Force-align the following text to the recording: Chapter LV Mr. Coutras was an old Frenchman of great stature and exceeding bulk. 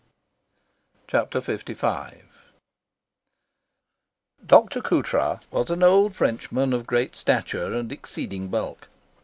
Chapter 1.07 1.39
LV 1.39 1.77
Mr. 4.47 4.83
Coutras 4.83 5.39
was 5.51 5.69
an 5.69 5.83
old 5.83 6.15
Frenchman 6.15 6.73
of 6.73 6.87
great 6.87 7.15
stature 7.15 7.71
and 7.75 7.91
exceeding 7.91 8.47
bulk. 8.47 8.87